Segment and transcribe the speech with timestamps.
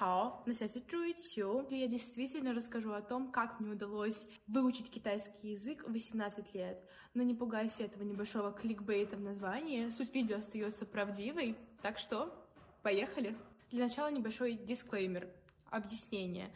[0.00, 1.66] 好，на связи Чуичу.
[1.68, 6.82] Я действительно расскажу о том, как мне удалось выучить китайский язык в 18 лет.
[7.12, 9.90] Но не пугайся этого небольшого кликбейта в названии.
[9.90, 11.54] Суть видео остается правдивой.
[11.82, 12.32] Так что,
[12.82, 13.36] поехали!
[13.70, 15.28] Для начала небольшой дисклеймер,
[15.68, 16.50] объяснение.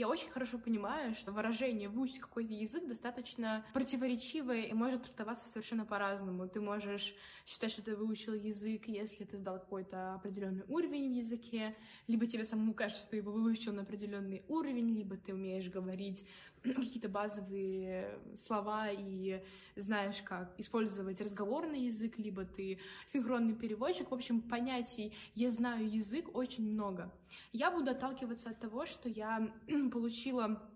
[0.00, 5.84] Я очень хорошо понимаю, что выражение «выучить какой-то язык» достаточно противоречивое и может трактоваться совершенно
[5.84, 6.48] по-разному.
[6.48, 11.76] Ты можешь считать, что ты выучил язык, если ты сдал какой-то определенный уровень в языке,
[12.06, 16.26] либо тебе самому кажется, что ты его выучил на определенный уровень, либо ты умеешь говорить
[16.62, 19.42] какие-то базовые слова и
[19.76, 22.78] знаешь, как использовать разговорный язык, либо ты
[23.08, 24.10] синхронный переводчик.
[24.10, 27.12] В общем, понятий «я знаю язык» очень много.
[27.52, 29.50] Я буду отталкиваться от того, что я
[29.92, 30.69] получила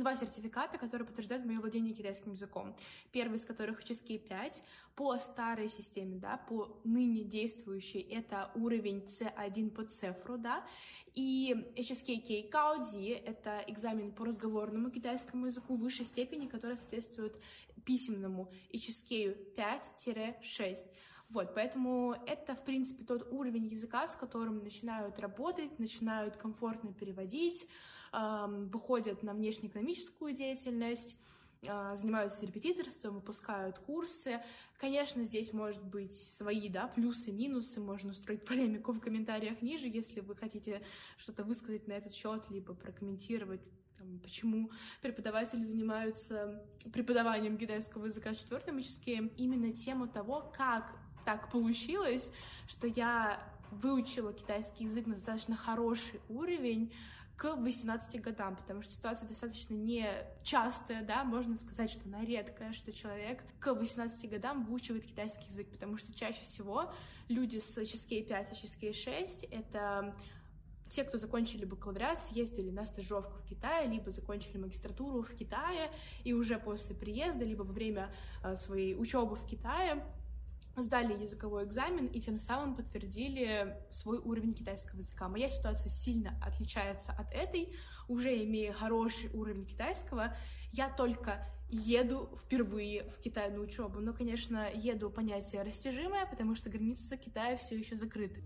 [0.00, 2.76] два сертификата, которые подтверждают мое владение китайским языком.
[3.12, 4.62] Первый из которых HSK 5
[4.96, 10.64] по старой системе, да, по ныне действующей, это уровень C1 по цифру, да,
[11.14, 12.74] и HSK K
[13.24, 17.36] это экзамен по разговорному китайскому языку высшей степени, который соответствует
[17.84, 20.78] письменному HSK 5-6.
[21.30, 27.66] Вот, поэтому это, в принципе, тот уровень языка, с которым начинают работать, начинают комфортно переводить,
[28.70, 31.16] выходят на внешнеэкономическую деятельность,
[31.62, 34.42] э, занимаются репетиторством, выпускают курсы.
[34.78, 40.20] Конечно, здесь может быть свои, да, плюсы, минусы, можно устроить полемику в комментариях ниже, если
[40.20, 40.82] вы хотите
[41.16, 43.62] что-то высказать на этот счет, либо прокомментировать
[43.98, 46.62] там, почему преподаватели занимаются
[46.92, 52.30] преподаванием китайского языка в четвертом ячейке, именно тему того, как так получилось,
[52.66, 53.40] что я
[53.70, 56.92] выучила китайский язык на достаточно хороший уровень
[57.36, 62.92] к 18 годам, потому что ситуация достаточно нечастая, да, можно сказать, что она редкая, что
[62.92, 66.92] человек к 18 годам выучивает китайский язык, потому что чаще всего
[67.28, 70.14] люди с HSK 5 и HSK 6— это
[70.88, 75.90] те, кто закончили бакалавриат, съездили на стажировку в Китае, либо закончили магистратуру в Китае,
[76.22, 80.04] и уже после приезда, либо во время э, своей учебы в Китае
[80.76, 85.28] сдали языковой экзамен и тем самым подтвердили свой уровень китайского языка.
[85.28, 87.74] Моя ситуация сильно отличается от этой.
[88.08, 90.36] Уже имея хороший уровень китайского,
[90.72, 94.00] я только еду впервые в Китай на учебу.
[94.00, 98.42] Но, конечно, еду понятие растяжимое, потому что границы Китая все еще закрыты.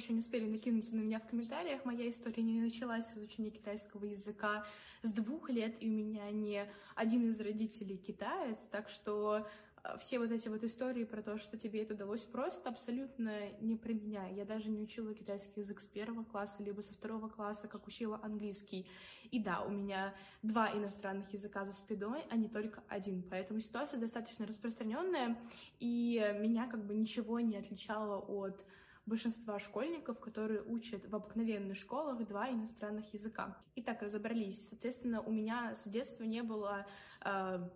[0.00, 4.06] Еще не успели накинуться на меня в комментариях, моя история не началась с изучения китайского
[4.06, 4.64] языка
[5.02, 9.46] с двух лет, и у меня не один из родителей китаец, так что
[9.84, 13.76] э, все вот эти вот истории про то, что тебе это удалось просто, абсолютно не
[13.76, 14.26] про меня.
[14.28, 18.18] Я даже не учила китайский язык с первого класса, либо со второго класса, как учила
[18.22, 18.86] английский.
[19.30, 23.22] И да, у меня два иностранных языка за спиной, а не только один.
[23.22, 25.36] Поэтому ситуация достаточно распространенная,
[25.78, 28.64] и меня как бы ничего не отличало от
[29.10, 33.58] большинства школьников, которые учат в обыкновенных школах два иностранных языка.
[33.74, 34.68] Итак, разобрались.
[34.68, 36.86] Соответственно, у меня с детства не было
[37.24, 37.68] э,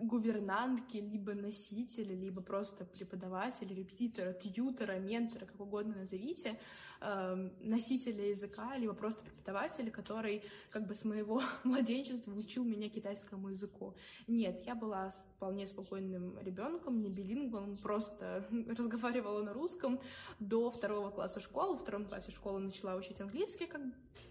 [0.00, 6.58] гувернантки, либо носителя, либо просто преподавателя, репетитора, тьютера, ментора, как угодно назовите,
[7.00, 13.50] э, носителя языка, либо просто преподавателя, который как бы с моего младенчества учил меня китайскому
[13.50, 13.94] языку.
[14.26, 18.46] Нет, я была вполне спокойным ребенком, не билингвом, просто
[18.78, 20.00] разговаривала на русском
[20.38, 21.76] до второго класса школы.
[21.76, 23.82] В втором классе школы начала учить английский, как,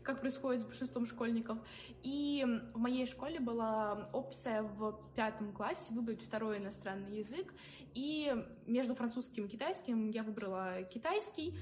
[0.10, 1.58] как происходит с большинством школьников.
[2.04, 7.54] И в моей школе была опция в пятом классе выбрать второй иностранный язык,
[7.94, 8.34] и
[8.66, 11.56] между французским и китайским я выбрала китайский.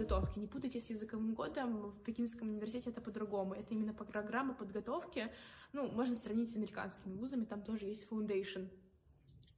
[0.00, 0.38] Подготовки.
[0.38, 3.54] Не путайте с языковым годом, в Пекинском университете это по-другому.
[3.54, 5.30] Это именно программа подготовки,
[5.72, 8.68] ну, можно сравнить с американскими вузами, там тоже есть foundation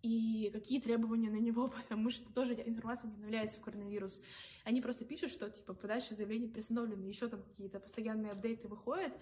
[0.02, 4.20] и какие требования на него, потому что тоже информация не обновляется в коронавирус.
[4.64, 9.12] Они просто пишут, что, типа, подача заявления приостановлена, еще там какие-то постоянные апдейты выходят,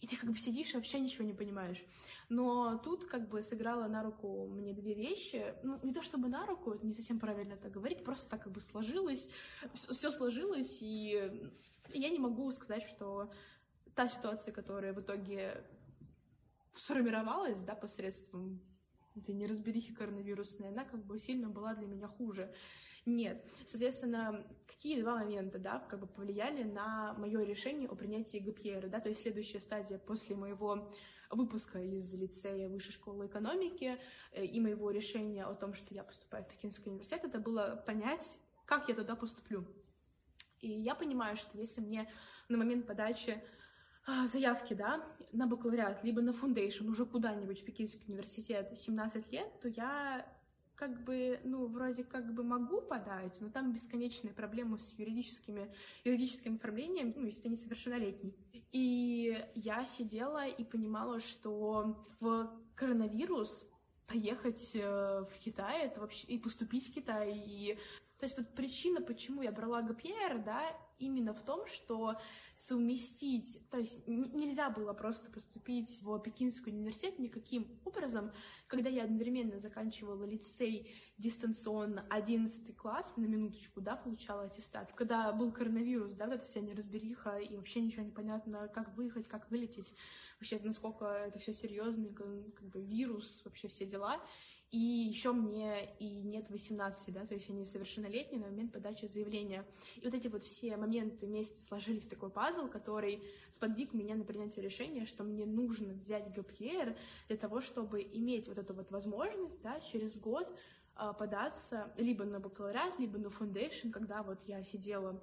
[0.00, 1.82] и ты как бы сидишь и вообще ничего не понимаешь.
[2.28, 5.54] Но тут как бы сыграла на руку мне две вещи.
[5.62, 8.52] Ну, не то чтобы на руку, это не совсем правильно это говорить, просто так как
[8.52, 9.28] бы сложилось,
[9.90, 11.50] все сложилось, и
[11.92, 13.30] я не могу сказать, что
[13.94, 15.64] та ситуация, которая в итоге
[16.74, 18.60] сформировалась, да, посредством
[19.14, 22.52] этой неразберихи коронавирусной, она как бы сильно была для меня хуже.
[23.06, 23.42] Нет.
[23.66, 29.00] Соответственно, какие два момента, да, как бы повлияли на мое решение о принятии ГПР, да,
[29.00, 30.92] то есть следующая стадия после моего
[31.30, 33.98] выпуска из лицея Высшей школы экономики
[34.32, 38.38] э, и моего решения о том, что я поступаю в Пекинский университет, это было понять,
[38.66, 39.66] как я туда поступлю.
[40.60, 42.10] И я понимаю, что если мне
[42.48, 43.42] на момент подачи
[44.06, 49.60] а, заявки, да, на бакалавриат, либо на фундейшн, уже куда-нибудь в Пекинский университет 17 лет,
[49.60, 50.26] то я
[50.76, 55.68] как бы, ну, вроде как бы могу подать, но там бесконечные проблемы с юридическими,
[56.04, 58.34] юридическим оформлением, ну, если ты несовершеннолетний.
[58.72, 63.64] И я сидела и понимала, что в коронавирус
[64.06, 67.78] поехать э, в Китай, это вообще и поступить в Китай, и
[68.18, 70.62] то есть вот причина, почему я брала ГПР, да,
[70.98, 72.16] именно в том, что
[72.58, 78.30] совместить, то есть нельзя было просто поступить в Пекинский университет никаким образом,
[78.66, 85.52] когда я одновременно заканчивала лицей дистанционно 11 класс, на минуточку, да, получала аттестат, когда был
[85.52, 89.92] коронавирус, да, вот эта вся неразбериха, и вообще ничего не понятно, как выехать, как вылететь,
[90.40, 94.20] вообще насколько это все серьезно, как, как бы вирус, вообще все дела,
[94.72, 99.64] и еще мне и нет 18, да, то есть я несовершеннолетняя на момент подачи заявления.
[99.96, 103.20] И вот эти вот все моменты вместе сложились в такой пазл, который
[103.54, 106.94] сподвиг меня на принятие решения, что мне нужно взять ГПР
[107.28, 110.46] для того, чтобы иметь вот эту вот возможность, да, через год
[110.98, 115.16] э, податься либо на бакалавриат, либо на фундейшн, когда вот я сидела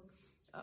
[0.52, 0.58] э,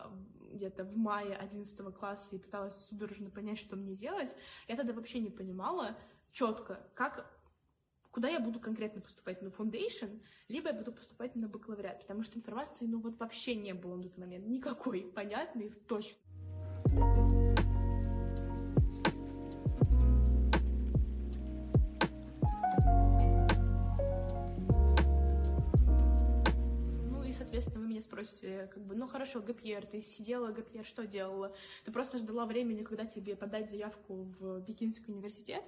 [0.52, 4.30] где-то в мае 11 класса и пыталась судорожно понять, что мне делать,
[4.68, 5.94] я тогда вообще не понимала
[6.32, 7.26] четко, как
[8.12, 12.38] куда я буду конкретно поступать, на foundation, либо я буду поступать на бакалавриат, потому что
[12.38, 16.16] информации, ну вот вообще не было на тот момент никакой понятной, точно.
[27.52, 31.52] Соответственно, вы меня спросите, как бы, ну хорошо, ГПР, ты сидела, ГПР что делала?
[31.84, 35.62] Ты просто ждала времени, когда тебе подать заявку в Пекинский университет,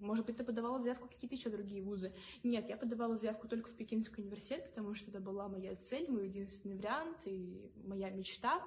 [0.00, 2.12] может быть, ты подавала заявку в какие-то еще другие вузы.
[2.44, 6.26] Нет, я подавала заявку только в Пекинский университет, потому что это была моя цель, мой
[6.26, 8.60] единственный вариант и моя мечта.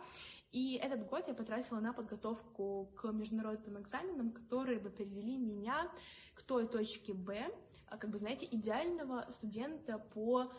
[0.52, 5.88] И этот год я потратила на подготовку к международным экзаменам, которые бы привели меня
[6.34, 7.48] к той точке Б,
[7.90, 10.52] а, как бы, знаете, идеального студента по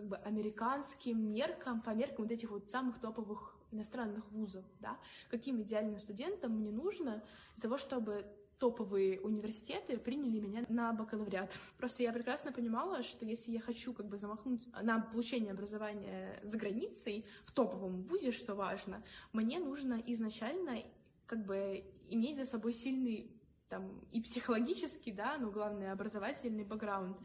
[0.00, 4.96] как бы американским меркам, по меркам вот этих вот самых топовых иностранных вузов, да,
[5.30, 7.22] каким идеальным студентам мне нужно
[7.56, 8.24] для того, чтобы
[8.58, 11.52] топовые университеты приняли меня на бакалавриат.
[11.78, 16.56] Просто я прекрасно понимала, что если я хочу как бы замахнуть на получение образования за
[16.56, 19.02] границей, в топовом вузе, что важно,
[19.34, 20.82] мне нужно изначально
[21.26, 23.30] как бы иметь за собой сильный
[23.68, 27.16] там и психологический, да, но главное образовательный бэкграунд.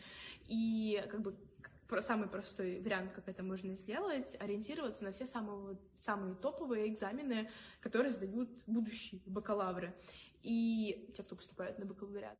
[0.47, 1.33] И как бы
[2.01, 7.49] самый простой вариант, как это можно сделать, ориентироваться на все самые, самые топовые экзамены,
[7.81, 9.93] которые сдают будущие бакалавры
[10.43, 12.37] и те, кто поступает на бакалавриат.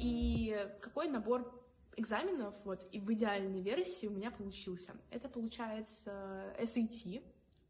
[0.00, 1.44] И какой набор
[1.96, 4.92] экзаменов вот и в идеальной версии у меня получился.
[5.10, 7.22] Это получается SAT,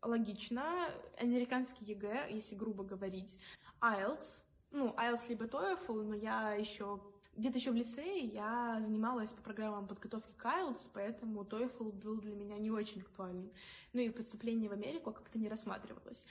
[0.03, 3.39] логично, американский ЕГЭ, если грубо говорить,
[3.81, 4.41] IELTS,
[4.73, 7.01] ну, IELTS либо TOEFL, но я еще
[7.37, 12.35] где-то еще в лицее я занималась по программам подготовки к IELTS, поэтому TOEFL был для
[12.35, 13.49] меня не очень актуальным.
[13.93, 16.25] Ну и поступление в Америку как-то не рассматривалось.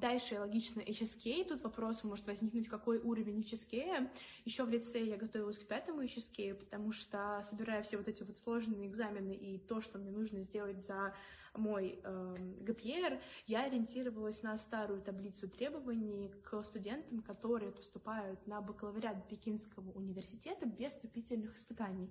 [0.00, 1.44] Дальше логично HSK.
[1.48, 4.08] Тут вопрос может возникнуть, какой уровень HSK.
[4.46, 8.36] Еще в лицее я готовилась к пятому HSK, потому что, собирая все вот эти вот
[8.38, 11.14] сложные экзамены и то, что мне нужно сделать за
[11.56, 19.28] мой э, ГПР, я ориентировалась на старую таблицу требований к студентам, которые поступают на бакалавриат
[19.28, 22.08] Пекинского университета без вступительных испытаний.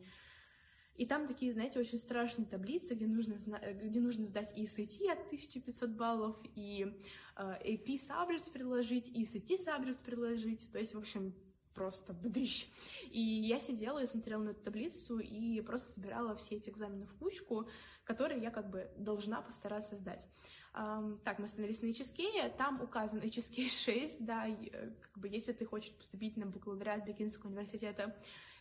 [0.95, 3.35] И там такие, знаете, очень страшные таблицы, где нужно,
[3.83, 6.93] где нужно сдать и SAT от 1500 баллов, и
[7.35, 10.71] э, AP subject приложить, и SAT subject приложить.
[10.71, 11.33] То есть, в общем,
[11.73, 12.67] просто быдыщ.
[13.12, 17.13] И я сидела и смотрела на эту таблицу и просто собирала все эти экзамены в
[17.19, 17.67] кучку,
[18.03, 20.25] которые я как бы должна постараться сдать.
[20.74, 25.65] Так, мы остановились на HSK, там указан HSK 6, да, э, как бы если ты
[25.65, 28.15] хочешь поступить на бакалавриат Бекинского университета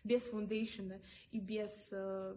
[0.05, 0.97] без фундейшена
[1.31, 2.37] и без uh,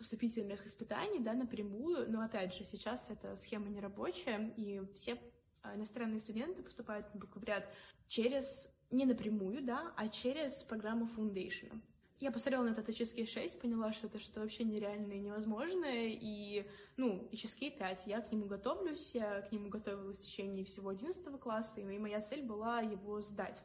[0.00, 5.76] вступительных испытаний, да, напрямую, но опять же, сейчас эта схема не рабочая, и все uh,
[5.76, 7.68] иностранные студенты поступают на бакалавриат
[8.08, 11.74] через, не напрямую, да, а через программу фундейшена.
[12.22, 16.64] Я посмотрела на этот HSK 6, поняла, что это что-то вообще нереальное и невозможное, и,
[16.96, 21.40] ну, HSK 5, я к нему готовлюсь, я к нему готовилась в течение всего 11
[21.40, 23.56] класса, и моя цель была его сдать.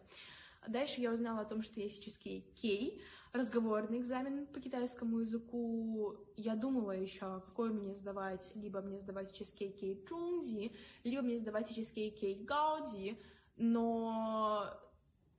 [0.67, 2.99] Дальше я узнала о том, что есть HSK K,
[3.31, 6.15] разговорный экзамен по китайскому языку.
[6.35, 10.71] Я думала еще, какой мне сдавать, либо мне сдавать HSK K Чунзи,
[11.03, 13.19] либо мне сдавать HSK K Гаоди,
[13.57, 14.67] но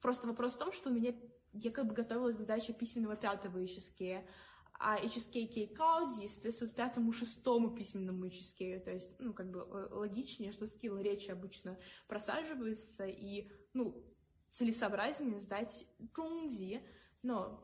[0.02, 1.12] просто вопрос в том, что у меня
[1.52, 4.22] я как бы готовилась к сдаче письменного пятого HSK,
[4.80, 10.52] а HSK K Кауди соответствует пятому, шестому письменному HSK, то есть, ну, как бы логичнее,
[10.52, 11.76] что скилл речи обычно
[12.06, 13.92] просаживается, и, ну,
[14.52, 16.80] целесообразнее сдать Чунзи,
[17.22, 17.58] но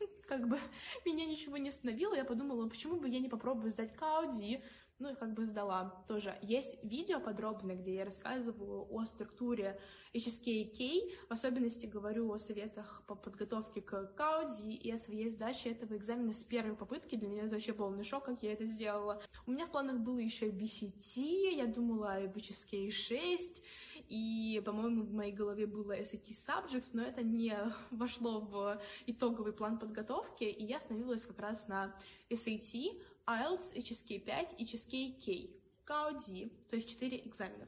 [0.28, 0.58] как бы
[1.04, 4.60] меня ничего не остановило, я подумала, почему бы я не попробую сдать Кауди,
[4.98, 6.36] ну и как бы сдала тоже.
[6.42, 9.78] Есть видео подробное, где я рассказываю о структуре
[10.14, 15.96] HSK в особенности говорю о советах по подготовке к Кауди и о своей сдаче этого
[15.96, 17.16] экзамена с первой попытки.
[17.16, 19.20] Для меня это вообще полный шок, как я это сделала.
[19.46, 23.62] У меня в планах было еще BCT, я думала о HSK 6,
[24.08, 27.56] и, по-моему, в моей голове было SAT Subjects, но это не
[27.90, 31.92] вошло в итоговый план подготовки, и я остановилась как раз на
[32.30, 35.64] SAT, IELTS, HSK 5 и HSK K.
[35.84, 37.66] КАОДи, то есть 4 экзамена.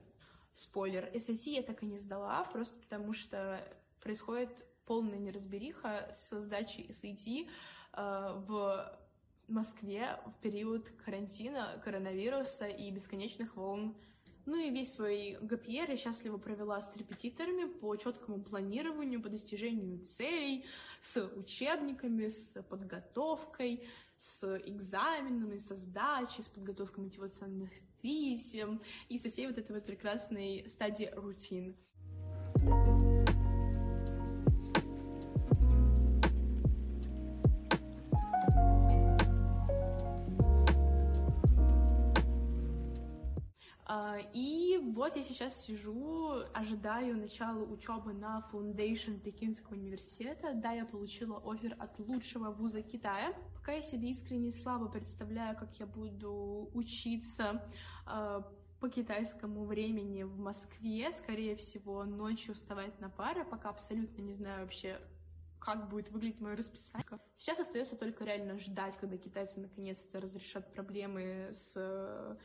[0.54, 3.62] Спойлер, SAT я так и не сдала, просто потому что
[4.02, 4.48] происходит
[4.86, 7.48] полная неразбериха с сдачей SAT
[7.92, 8.98] э, в
[9.48, 13.94] Москве в период карантина, коронавируса и бесконечных волн.
[14.46, 19.98] Ну и весь свой ГПР я счастливо провела с репетиторами по четкому планированию, по достижению
[19.98, 20.64] целей,
[21.02, 23.82] с учебниками, с подготовкой,
[24.18, 30.64] с экзаменами, со сдачей, с подготовкой мотивационных писем и со всей вот этой вот прекрасной
[30.70, 31.74] стадии рутин.
[32.70, 32.95] А,
[44.34, 50.52] и вот я сейчас сижу, ожидаю начала учебы на Foundation Пекинского университета.
[50.54, 53.32] Да, я получила офер от лучшего вуза Китая.
[53.54, 57.62] Пока я себе искренне слабо представляю, как я буду учиться
[58.06, 58.42] э,
[58.80, 64.62] по китайскому времени в Москве, скорее всего, ночью вставать на пары, пока абсолютно не знаю
[64.62, 65.00] вообще,
[65.60, 67.06] как будет выглядеть мое расписание.
[67.36, 72.38] Сейчас остается только реально ждать, когда китайцы наконец-то разрешат проблемы с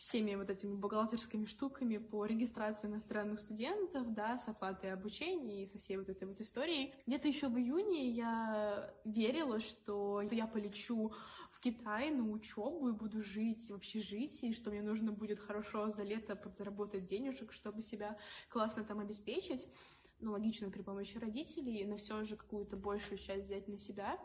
[0.00, 5.78] всеми вот этими бухгалтерскими штуками по регистрации иностранных студентов, да, с оплатой обучения и со
[5.78, 6.94] всей вот этой вот историей.
[7.06, 11.12] Где-то еще в июне я верила, что я полечу
[11.52, 16.02] в Китай на учебу и буду жить в общежитии, что мне нужно будет хорошо за
[16.02, 18.16] лето подзаработать денежек, чтобы себя
[18.48, 19.68] классно там обеспечить,
[20.20, 24.18] ну, логично, при помощи родителей, но все же какую-то большую часть взять на себя.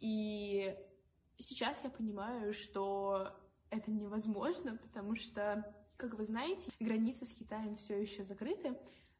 [0.00, 0.76] И
[1.38, 3.34] сейчас я понимаю, что
[3.70, 5.64] это невозможно, потому что,
[5.96, 8.74] как вы знаете, границы с Китаем все еще закрыты.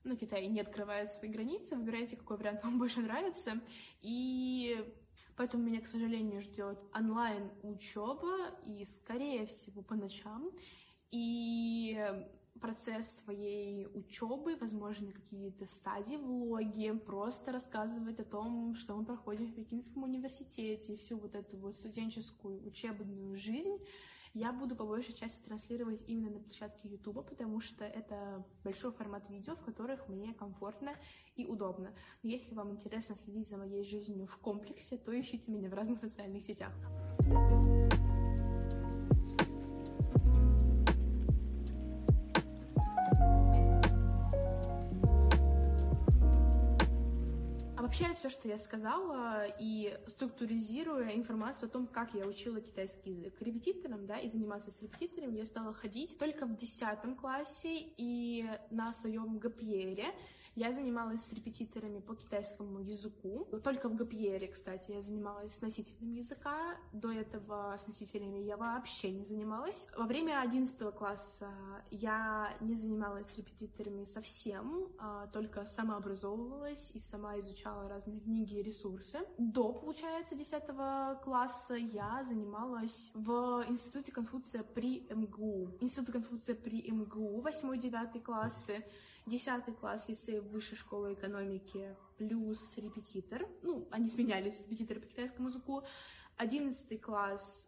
[0.05, 3.61] Ну, Китай не открывает свои границы, выбирайте, какой вариант вам больше нравится.
[4.03, 4.85] И
[5.37, 10.51] поэтому меня, к сожалению, ждет онлайн учеба и, скорее всего, по ночам.
[11.11, 11.99] И
[12.61, 19.55] процесс твоей учебы, возможно, какие-то стадии влоги, просто рассказывать о том, что мы проходим в
[19.55, 23.79] Пекинском университете, всю вот эту вот студенческую учебную жизнь
[24.35, 29.23] я буду по большей части транслировать именно на площадке YouTube, потому что это большой формат
[29.31, 30.93] видео, в которых мне комфортно
[31.37, 31.91] и удобно.
[32.23, 36.01] Но если вам интересно следить за моей жизнью в комплексе, то ищите меня в разных
[36.01, 36.73] социальных сетях.
[47.95, 53.35] Обобщая все, что я сказала, и структуризируя информацию о том, как я учила китайский язык.
[53.39, 58.93] Репетиторам, да, и заниматься с репетиторами, я стала ходить только в 10 классе и на
[58.95, 60.13] своем ГПРе
[60.57, 63.47] я занималась с репетиторами по китайскому языку.
[63.63, 66.77] Только в Гапьере, кстати, я занималась с носителями языка.
[66.93, 69.87] До этого с носителями я вообще не занималась.
[69.97, 71.51] Во время 11 класса
[71.91, 78.63] я не занималась с репетиторами совсем, а только самообразовывалась и сама изучала разные книги и
[78.63, 79.19] ресурсы.
[79.39, 80.63] До, получается, 10
[81.23, 85.69] класса я занималась в Институте Конфуция при МГУ.
[85.81, 88.85] Институт Конфуция при МГУ, 8-9 классы.
[89.27, 93.47] 10 класс лицея высшей школы экономики плюс репетитор.
[93.63, 95.83] Ну, они сменялись, репетиторы по китайскому языку.
[96.37, 97.67] 11 класс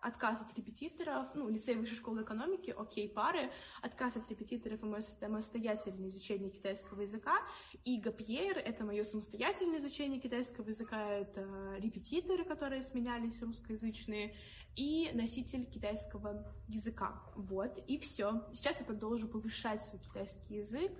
[0.00, 3.50] отказ от репетиторов, ну, лицей высшей школы экономики, окей, пары,
[3.82, 7.38] отказ от репетиторов и мое самостоятельное изучение китайского языка,
[7.84, 14.34] и гапьер— это мое самостоятельное изучение китайского языка, это репетиторы, которые сменялись, русскоязычные,
[14.76, 17.14] и носитель китайского языка.
[17.36, 18.42] Вот, и все.
[18.54, 20.92] Сейчас я продолжу повышать свой китайский язык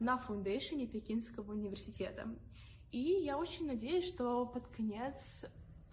[0.00, 2.28] на фундейшене Пекинского университета.
[2.92, 5.44] И я очень надеюсь, что под конец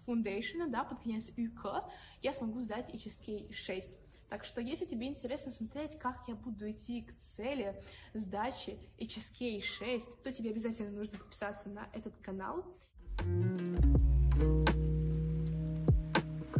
[0.06, 1.84] фундейшена, да, под конец ЮК
[2.22, 3.90] я смогу сдать HSK 6.
[4.28, 7.74] Так что, если тебе интересно смотреть, как я буду идти к цели
[8.14, 12.64] сдачи HSK 6, то тебе обязательно нужно подписаться на этот канал.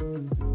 [0.05, 0.54] thank you